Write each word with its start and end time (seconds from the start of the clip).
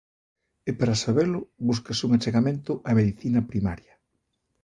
E 0.69 0.71
para 0.79 0.95
sabelo 1.03 1.39
búscase 1.67 2.01
un 2.07 2.11
achegamento 2.17 2.71
á 2.89 2.91
medicina 2.99 3.39
primaria. 3.51 3.93